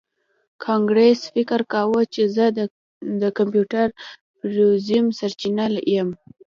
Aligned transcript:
کانګرس 0.65 1.19
فکر 1.33 1.59
کاوه 1.73 2.01
چې 2.13 2.21
زه 2.35 2.45
د 3.21 3.23
کمپیوټري 3.37 3.89
تروریزم 4.39 5.05
سرچینه 5.19 5.65
یم 5.95 6.09